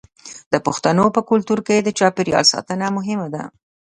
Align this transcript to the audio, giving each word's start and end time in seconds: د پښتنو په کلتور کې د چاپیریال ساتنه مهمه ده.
د 0.51 0.53
پښتنو 0.65 1.05
په 1.15 1.21
کلتور 1.29 1.59
کې 1.67 1.77
د 1.81 1.89
چاپیریال 1.99 2.45
ساتنه 2.53 2.85
مهمه 2.97 3.27
ده. 3.33 3.43